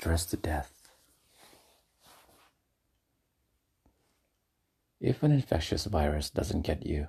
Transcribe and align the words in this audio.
Stressed 0.00 0.30
to 0.30 0.36
death. 0.36 0.88
If 5.00 5.24
an 5.24 5.32
infectious 5.32 5.86
virus 5.86 6.30
doesn't 6.30 6.62
get 6.62 6.86
you, 6.86 7.08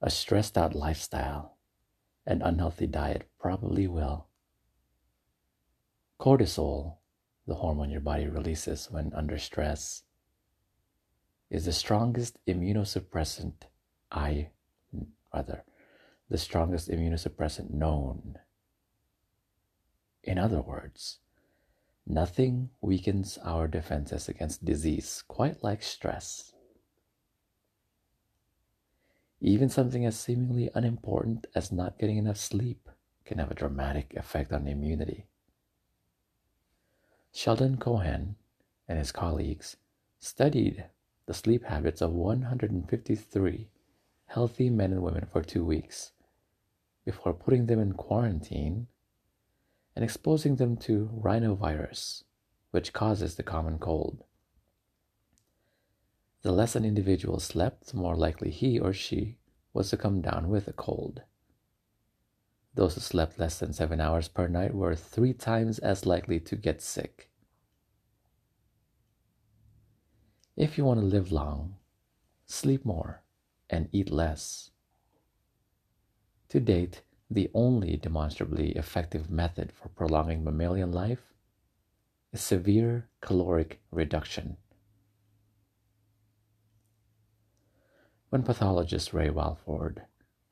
a 0.00 0.08
stressed 0.08 0.56
out 0.56 0.74
lifestyle 0.74 1.58
and 2.26 2.40
unhealthy 2.42 2.86
diet 2.86 3.28
probably 3.38 3.86
will. 3.86 4.28
Cortisol, 6.18 6.96
the 7.46 7.56
hormone 7.56 7.90
your 7.90 8.00
body 8.00 8.26
releases 8.26 8.90
when 8.90 9.12
under 9.14 9.36
stress, 9.36 10.04
is 11.50 11.66
the 11.66 11.72
strongest 11.74 12.38
immunosuppressant 12.46 13.64
I 14.10 14.48
rather 15.34 15.62
the 16.30 16.38
strongest 16.38 16.88
immunosuppressant 16.88 17.70
known. 17.70 18.38
In 20.22 20.38
other 20.38 20.62
words, 20.62 21.18
nothing 22.06 22.70
weakens 22.80 23.38
our 23.44 23.66
defenses 23.66 24.28
against 24.28 24.64
disease 24.64 25.22
quite 25.26 25.62
like 25.62 25.82
stress. 25.82 26.52
Even 29.40 29.68
something 29.68 30.06
as 30.06 30.18
seemingly 30.18 30.70
unimportant 30.74 31.46
as 31.54 31.72
not 31.72 31.98
getting 31.98 32.16
enough 32.16 32.38
sleep 32.38 32.88
can 33.24 33.38
have 33.38 33.50
a 33.50 33.54
dramatic 33.54 34.14
effect 34.16 34.52
on 34.52 34.66
immunity. 34.66 35.26
Sheldon 37.32 37.78
Cohen 37.78 38.36
and 38.86 38.98
his 38.98 39.12
colleagues 39.12 39.76
studied 40.18 40.84
the 41.26 41.34
sleep 41.34 41.64
habits 41.64 42.00
of 42.00 42.12
153 42.12 43.68
healthy 44.26 44.70
men 44.70 44.92
and 44.92 45.02
women 45.02 45.26
for 45.30 45.42
two 45.42 45.64
weeks 45.64 46.12
before 47.04 47.32
putting 47.32 47.66
them 47.66 47.80
in 47.80 47.92
quarantine 47.92 48.86
and 49.94 50.04
exposing 50.04 50.56
them 50.56 50.76
to 50.76 51.10
rhinovirus, 51.14 52.24
which 52.70 52.92
causes 52.92 53.36
the 53.36 53.42
common 53.42 53.78
cold. 53.78 54.24
The 56.42 56.52
less 56.52 56.76
an 56.76 56.84
individual 56.84 57.40
slept, 57.40 57.86
the 57.88 57.96
more 57.96 58.16
likely 58.16 58.50
he 58.50 58.78
or 58.78 58.92
she 58.92 59.38
was 59.72 59.90
to 59.90 59.96
come 59.96 60.20
down 60.20 60.48
with 60.48 60.68
a 60.68 60.72
cold. 60.72 61.22
Those 62.74 62.94
who 62.94 63.00
slept 63.00 63.38
less 63.38 63.58
than 63.58 63.72
seven 63.72 64.00
hours 64.00 64.28
per 64.28 64.48
night 64.48 64.74
were 64.74 64.96
three 64.96 65.32
times 65.32 65.78
as 65.78 66.06
likely 66.06 66.40
to 66.40 66.56
get 66.56 66.82
sick. 66.82 67.30
If 70.56 70.76
you 70.76 70.84
want 70.84 71.00
to 71.00 71.06
live 71.06 71.32
long, 71.32 71.76
sleep 72.46 72.84
more 72.84 73.22
and 73.70 73.88
eat 73.92 74.10
less. 74.10 74.70
To 76.50 76.60
date, 76.60 77.02
the 77.34 77.50
only 77.52 77.96
demonstrably 77.96 78.70
effective 78.76 79.28
method 79.28 79.72
for 79.72 79.88
prolonging 79.88 80.44
mammalian 80.44 80.92
life 80.92 81.34
is 82.32 82.40
severe 82.40 83.08
caloric 83.20 83.80
reduction. 83.90 84.56
When 88.30 88.44
pathologist 88.44 89.12
Roy 89.12 89.32
Walford 89.32 90.02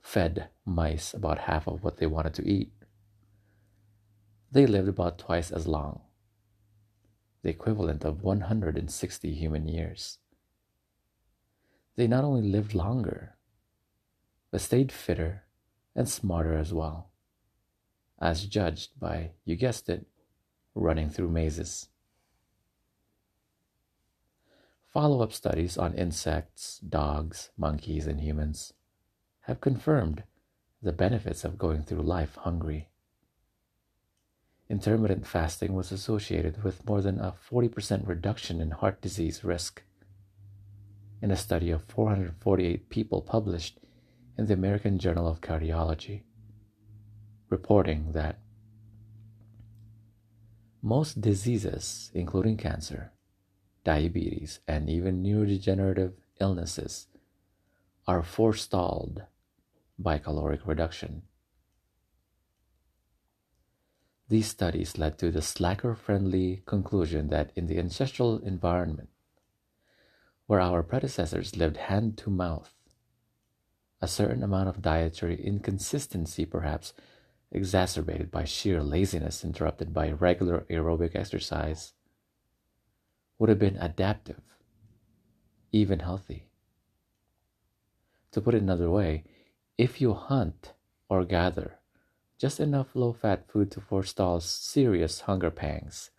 fed 0.00 0.48
mice 0.64 1.14
about 1.14 1.38
half 1.38 1.68
of 1.68 1.84
what 1.84 1.98
they 1.98 2.06
wanted 2.06 2.34
to 2.34 2.48
eat, 2.48 2.72
they 4.50 4.66
lived 4.66 4.88
about 4.88 5.18
twice 5.18 5.52
as 5.52 5.68
long, 5.68 6.00
the 7.42 7.50
equivalent 7.50 8.04
of 8.04 8.24
160 8.24 9.32
human 9.32 9.68
years. 9.68 10.18
They 11.94 12.08
not 12.08 12.24
only 12.24 12.42
lived 12.42 12.74
longer, 12.74 13.36
but 14.50 14.60
stayed 14.60 14.90
fitter 14.90 15.44
and 15.94 16.08
smarter 16.08 16.56
as 16.56 16.72
well, 16.72 17.10
as 18.20 18.46
judged 18.46 18.98
by, 18.98 19.30
you 19.44 19.56
guessed 19.56 19.88
it, 19.88 20.06
running 20.74 21.10
through 21.10 21.28
mazes. 21.28 21.88
Follow 24.92 25.22
up 25.22 25.32
studies 25.32 25.78
on 25.78 25.94
insects, 25.94 26.78
dogs, 26.78 27.50
monkeys, 27.56 28.06
and 28.06 28.20
humans 28.20 28.74
have 29.42 29.60
confirmed 29.60 30.22
the 30.82 30.92
benefits 30.92 31.44
of 31.44 31.58
going 31.58 31.82
through 31.82 32.02
life 32.02 32.36
hungry. 32.36 32.88
Intermittent 34.68 35.26
fasting 35.26 35.74
was 35.74 35.92
associated 35.92 36.62
with 36.62 36.86
more 36.86 37.00
than 37.00 37.18
a 37.18 37.34
40% 37.50 38.06
reduction 38.06 38.60
in 38.60 38.70
heart 38.70 39.00
disease 39.00 39.44
risk. 39.44 39.82
In 41.20 41.30
a 41.30 41.36
study 41.36 41.70
of 41.70 41.84
448 41.84 42.88
people 42.88 43.20
published 43.22 43.78
in 44.42 44.48
the 44.48 44.54
American 44.54 44.98
Journal 44.98 45.28
of 45.28 45.40
Cardiology, 45.40 46.22
reporting 47.48 48.10
that 48.10 48.40
most 50.82 51.20
diseases, 51.20 52.10
including 52.12 52.56
cancer, 52.56 53.12
diabetes, 53.84 54.58
and 54.66 54.90
even 54.90 55.22
neurodegenerative 55.22 56.14
illnesses, 56.40 57.06
are 58.08 58.24
forestalled 58.24 59.22
by 59.96 60.18
caloric 60.18 60.66
reduction. 60.66 61.22
These 64.28 64.48
studies 64.48 64.98
led 64.98 65.18
to 65.18 65.30
the 65.30 65.40
slacker 65.40 65.94
friendly 65.94 66.64
conclusion 66.66 67.28
that 67.28 67.52
in 67.54 67.68
the 67.68 67.78
ancestral 67.78 68.38
environment, 68.38 69.10
where 70.48 70.60
our 70.60 70.82
predecessors 70.82 71.54
lived 71.56 71.76
hand 71.76 72.18
to 72.18 72.28
mouth, 72.28 72.74
a 74.02 74.08
certain 74.08 74.42
amount 74.42 74.68
of 74.68 74.82
dietary 74.82 75.40
inconsistency, 75.40 76.44
perhaps 76.44 76.92
exacerbated 77.52 78.30
by 78.30 78.44
sheer 78.44 78.82
laziness 78.82 79.44
interrupted 79.44 79.94
by 79.94 80.10
regular 80.10 80.66
aerobic 80.68 81.14
exercise, 81.14 81.92
would 83.38 83.48
have 83.48 83.60
been 83.60 83.76
adaptive, 83.76 84.42
even 85.70 86.00
healthy. 86.00 86.48
To 88.32 88.40
put 88.40 88.54
it 88.54 88.62
another 88.62 88.90
way, 88.90 89.24
if 89.78 90.00
you 90.00 90.14
hunt 90.14 90.72
or 91.08 91.24
gather 91.24 91.78
just 92.38 92.58
enough 92.58 92.96
low 92.96 93.12
fat 93.12 93.48
food 93.48 93.70
to 93.70 93.80
forestall 93.80 94.40
serious 94.40 95.20
hunger 95.20 95.50
pangs, 95.50 96.10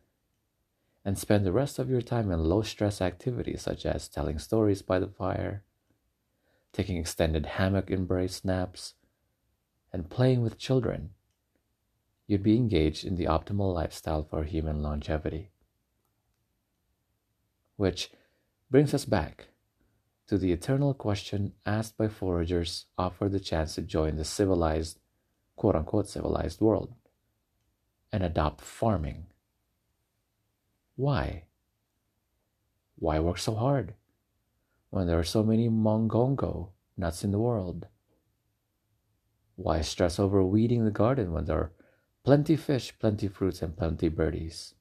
and 1.04 1.18
spend 1.18 1.46
the 1.46 1.52
rest 1.52 1.80
of 1.80 1.90
your 1.90 2.02
time 2.02 2.32
in 2.32 2.40
low 2.40 2.62
stress 2.62 3.02
activities 3.02 3.62
such 3.62 3.86
as 3.86 4.08
telling 4.08 4.40
stories 4.40 4.82
by 4.82 5.00
the 5.00 5.08
fire, 5.08 5.64
taking 6.74 6.98
extended 6.98 7.46
hammock 7.46 7.90
embrace 7.90 8.44
naps, 8.44 8.96
and 9.94 10.10
playing 10.10 10.42
with 10.42 10.58
children, 10.58 11.12
you'd 12.28 12.44
be 12.44 12.58
engaged 12.58 13.06
in 13.06 13.16
the 13.16 13.26
optimal 13.26 13.74
lifestyle 13.74 14.24
for 14.24 14.44
human 14.44 14.82
longevity. 14.82 15.52
Which 17.78 18.12
brings 18.70 18.94
us 18.94 19.06
back 19.06 19.48
to 20.28 20.38
the 20.38 20.52
eternal 20.52 20.94
question 20.94 21.54
asked 21.66 21.98
by 21.98 22.08
foragers 22.08 22.86
offered 22.98 23.32
the 23.32 23.40
chance 23.40 23.76
to 23.76 23.82
join 23.82 24.16
the 24.16 24.26
civilized, 24.26 25.00
quote 25.56 25.76
unquote, 25.76 26.08
civilized 26.10 26.60
world 26.60 26.94
and 28.12 28.24
adopt 28.24 28.62
farming. 28.62 29.26
Why? 30.96 31.44
Why 32.96 33.20
work 33.20 33.40
so 33.40 33.56
hard? 33.56 33.96
When 34.94 35.08
there 35.08 35.18
are 35.18 35.24
so 35.24 35.42
many 35.42 35.68
mongongo 35.68 36.70
nuts 36.96 37.24
in 37.24 37.32
the 37.32 37.40
world? 37.40 37.88
Why 39.56 39.82
stress 39.82 40.20
over 40.20 40.44
weeding 40.44 40.86
the 40.86 40.92
garden 40.92 41.32
when 41.34 41.46
there 41.46 41.58
are 41.58 41.72
plenty 42.24 42.56
fish, 42.56 42.94
plenty 43.00 43.28
fruits, 43.28 43.64
and 43.64 43.76
plenty 43.76 44.08
birdies? 44.08 44.76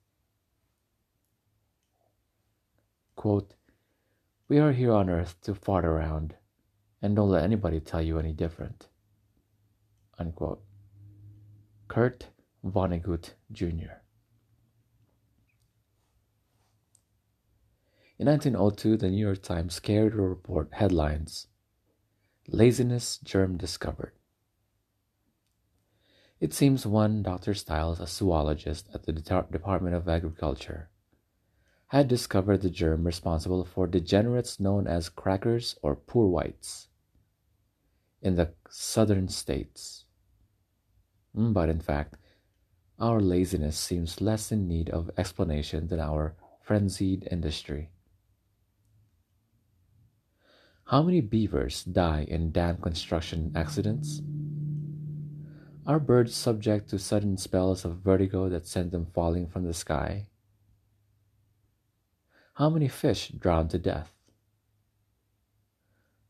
Quote, 3.16 3.54
We 4.48 4.58
are 4.58 4.72
here 4.72 4.92
on 4.92 5.08
earth 5.08 5.40
to 5.44 5.54
fart 5.54 5.86
around, 5.86 6.34
and 7.00 7.16
don't 7.16 7.30
let 7.30 7.44
anybody 7.44 7.80
tell 7.80 8.02
you 8.02 8.18
any 8.18 8.34
different. 8.34 8.88
Unquote. 10.18 10.62
Kurt 11.88 12.26
Vonnegut 12.62 13.30
Jr. 13.50 14.01
In 18.22 18.28
1902, 18.28 18.98
the 18.98 19.10
New 19.10 19.16
York 19.16 19.42
Times 19.42 19.80
carried 19.80 20.12
a 20.12 20.16
report 20.18 20.68
headlines 20.74 21.48
Laziness 22.46 23.18
Germ 23.18 23.56
Discovered. 23.56 24.12
It 26.38 26.54
seems 26.54 26.86
one 26.86 27.24
Dr. 27.24 27.52
Stiles, 27.52 27.98
a 27.98 28.06
zoologist 28.06 28.88
at 28.94 29.06
the 29.06 29.12
Department 29.12 29.96
of 29.96 30.08
Agriculture, 30.08 30.88
had 31.88 32.06
discovered 32.06 32.62
the 32.62 32.70
germ 32.70 33.02
responsible 33.02 33.64
for 33.64 33.88
degenerates 33.88 34.60
known 34.60 34.86
as 34.86 35.08
crackers 35.08 35.74
or 35.82 35.96
poor 35.96 36.28
whites 36.28 36.86
in 38.20 38.36
the 38.36 38.52
southern 38.70 39.26
states. 39.26 40.04
Mm, 41.36 41.52
but 41.52 41.68
in 41.68 41.80
fact, 41.80 42.18
our 43.00 43.20
laziness 43.20 43.76
seems 43.76 44.20
less 44.20 44.52
in 44.52 44.68
need 44.68 44.90
of 44.90 45.10
explanation 45.18 45.88
than 45.88 45.98
our 45.98 46.36
frenzied 46.60 47.26
industry. 47.28 47.90
How 50.86 51.02
many 51.02 51.20
beavers 51.20 51.84
die 51.84 52.26
in 52.28 52.50
dam 52.50 52.76
construction 52.76 53.52
accidents? 53.54 54.20
Are 55.86 55.98
birds 55.98 56.34
subject 56.34 56.90
to 56.90 56.98
sudden 56.98 57.36
spells 57.36 57.84
of 57.84 57.96
vertigo 57.96 58.48
that 58.48 58.66
send 58.66 58.90
them 58.90 59.06
falling 59.06 59.46
from 59.46 59.64
the 59.64 59.74
sky? 59.74 60.28
How 62.54 62.68
many 62.68 62.88
fish 62.88 63.28
drown 63.28 63.68
to 63.68 63.78
death? 63.78 64.12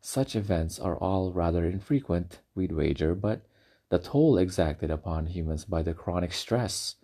Such 0.00 0.36
events 0.36 0.78
are 0.78 0.96
all 0.96 1.32
rather 1.32 1.64
infrequent, 1.64 2.40
we'd 2.54 2.72
wager, 2.72 3.14
but 3.14 3.42
the 3.88 3.98
toll 3.98 4.38
exacted 4.38 4.90
upon 4.90 5.26
humans 5.26 5.64
by 5.64 5.82
the 5.82 5.94
chronic 5.94 6.32
stress 6.32 6.96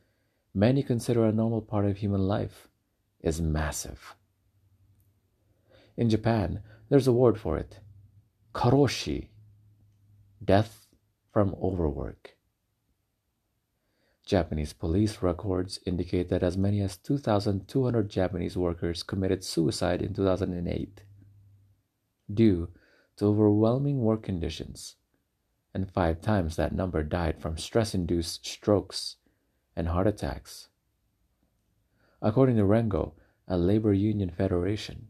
many 0.55 0.83
consider 0.83 1.25
a 1.25 1.33
normal 1.33 1.61
part 1.61 1.85
of 1.85 1.99
human 1.99 2.27
life 2.27 2.69
is 3.21 3.41
massive. 3.41 4.15
In 5.97 6.09
Japan, 6.09 6.63
there's 6.89 7.07
a 7.07 7.13
word 7.13 7.39
for 7.39 7.57
it 7.59 7.81
karoshi, 8.55 9.29
death 10.45 10.87
from 11.33 11.55
overwork. 11.63 12.37
Japanese 14.25 14.73
police 14.73 15.23
records 15.23 15.79
indicate 15.87 16.29
that 16.29 16.43
as 16.43 16.57
many 16.57 16.81
as 16.81 16.97
2,200 16.99 18.11
Japanese 18.11 18.57
workers 18.57 19.03
committed 19.03 19.43
suicide 19.43 20.03
in 20.03 20.13
2008 20.13 21.03
due 22.33 22.69
to 23.17 23.27
overwhelming 23.27 24.01
work 24.01 24.23
conditions, 24.23 24.97
and 25.73 25.91
five 25.91 26.21
times 26.21 26.57
that 26.57 26.75
number 26.75 27.03
died 27.03 27.41
from 27.41 27.57
stress 27.57 27.95
induced 27.95 28.47
strokes 28.47 29.17
and 29.75 29.89
heart 29.89 30.07
attacks. 30.07 30.69
According 32.21 32.57
to 32.57 32.65
Rengo, 32.65 33.13
a 33.47 33.57
labor 33.57 33.93
union 33.93 34.31
federation. 34.31 35.09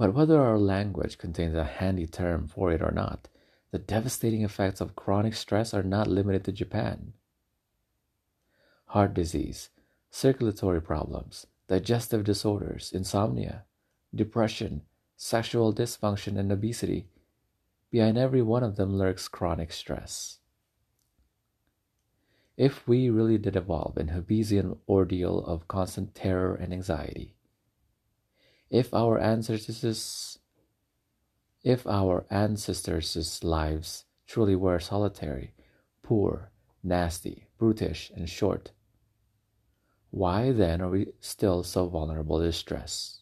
But 0.00 0.14
whether 0.14 0.40
our 0.40 0.56
language 0.58 1.18
contains 1.18 1.54
a 1.54 1.62
handy 1.62 2.06
term 2.06 2.48
for 2.48 2.72
it 2.72 2.80
or 2.80 2.90
not, 2.90 3.28
the 3.70 3.78
devastating 3.78 4.42
effects 4.42 4.80
of 4.80 4.96
chronic 4.96 5.34
stress 5.34 5.74
are 5.74 5.82
not 5.82 6.06
limited 6.06 6.42
to 6.44 6.52
Japan. 6.52 7.12
Heart 8.86 9.12
disease, 9.12 9.68
circulatory 10.10 10.80
problems, 10.80 11.46
digestive 11.68 12.24
disorders, 12.24 12.92
insomnia, 12.94 13.64
depression, 14.14 14.84
sexual 15.18 15.70
dysfunction, 15.70 16.38
and 16.38 16.50
obesity. 16.50 17.10
Behind 17.90 18.16
every 18.16 18.40
one 18.40 18.62
of 18.62 18.76
them 18.76 18.96
lurks 18.96 19.28
chronic 19.28 19.70
stress. 19.70 20.38
If 22.56 22.88
we 22.88 23.10
really 23.10 23.36
did 23.36 23.54
evolve 23.54 23.98
in 23.98 24.08
Hobbesian 24.08 24.78
ordeal 24.88 25.44
of 25.44 25.68
constant 25.68 26.14
terror 26.14 26.54
and 26.54 26.72
anxiety, 26.72 27.34
if 28.70 28.94
our 28.94 29.18
ancestors 29.18 30.38
if 31.62 31.86
our 31.86 32.24
ancestors' 32.30 33.44
lives 33.44 34.06
truly 34.26 34.56
were 34.56 34.78
solitary, 34.78 35.52
poor, 36.02 36.50
nasty, 36.82 37.48
brutish, 37.58 38.10
and 38.16 38.28
short, 38.30 38.72
why 40.10 40.52
then 40.52 40.80
are 40.80 40.88
we 40.88 41.12
still 41.20 41.62
so 41.62 41.86
vulnerable 41.86 42.40
to 42.40 42.50
stress? 42.52 43.19